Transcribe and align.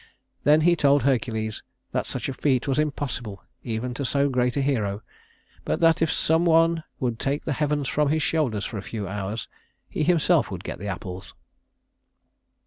Then 0.45 0.61
he 0.61 0.75
told 0.75 1.03
Hercules 1.03 1.61
that 1.91 2.07
such 2.07 2.27
a 2.27 2.33
feat 2.33 2.67
was 2.67 2.79
impossible 2.79 3.43
even 3.61 3.93
to 3.93 4.03
so 4.03 4.29
great 4.29 4.57
a 4.57 4.61
hero; 4.63 5.03
but 5.63 5.79
that 5.79 6.01
if 6.01 6.11
some 6.11 6.43
one 6.43 6.83
would 6.99 7.19
take 7.19 7.45
the 7.45 7.53
heavens 7.53 7.87
from 7.87 8.09
his 8.09 8.23
shoulders 8.23 8.65
for 8.65 8.79
a 8.79 8.81
few 8.81 9.07
hours, 9.07 9.47
he 9.87 10.01
himself 10.03 10.49
would 10.49 10.63
get 10.63 10.79
the 10.79 10.87
apples. 10.87 11.35